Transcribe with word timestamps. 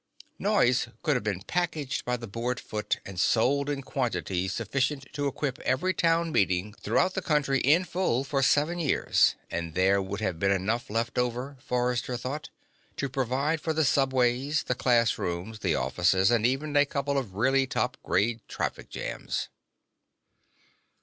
Noise 0.39 0.87
could 1.03 1.15
have 1.15 1.23
been 1.23 1.41
packaged 1.43 2.05
by 2.05 2.17
the 2.17 2.25
board 2.25 2.59
foot 2.59 2.99
and 3.05 3.19
sold 3.19 3.69
in 3.69 3.83
quantities 3.83 4.51
sufficient 4.51 5.05
to 5.13 5.27
equip 5.27 5.59
every 5.59 5.93
town 5.93 6.31
meeting 6.31 6.73
throughout 6.81 7.13
the 7.13 7.21
country 7.21 7.59
in 7.59 7.83
full 7.85 8.23
for 8.23 8.41
seven 8.41 8.79
years, 8.79 9.35
and 9.51 9.75
there 9.75 10.01
would 10.01 10.19
have 10.19 10.39
been 10.39 10.49
enough 10.49 10.89
left 10.89 11.19
over, 11.19 11.55
Forrester 11.63 12.17
thought, 12.17 12.49
to 12.97 13.09
provide 13.09 13.61
for 13.61 13.73
the 13.73 13.85
subways, 13.85 14.63
the 14.63 14.73
classrooms, 14.73 15.59
the 15.59 15.75
offices 15.75 16.31
and 16.31 16.47
even 16.47 16.75
a 16.75 16.87
couple 16.87 17.15
of 17.15 17.35
really 17.35 17.67
top 17.67 17.95
grade 18.01 18.39
traffic 18.47 18.89
jams. 18.89 19.49